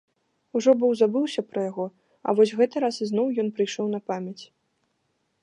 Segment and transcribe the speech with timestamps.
[0.59, 1.85] Ужо быў забыўся пра яго,
[2.25, 4.43] а вось гэты раз ізноў ён прыйшоў на памяць.